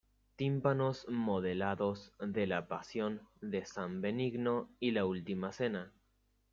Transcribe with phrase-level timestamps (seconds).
[0.35, 5.93] Tímpanos modelados de la pasión de San Benigno y la Última Cena.